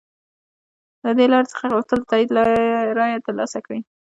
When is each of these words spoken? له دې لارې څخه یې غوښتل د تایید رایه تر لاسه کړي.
له 1.03 1.11
دې 1.17 1.25
لارې 1.31 1.47
څخه 1.51 1.63
یې 1.65 1.73
غوښتل 1.75 1.99
د 2.01 2.09
تایید 2.11 2.29
رایه 2.97 3.19
تر 3.25 3.33
لاسه 3.39 3.59
کړي. 3.65 3.79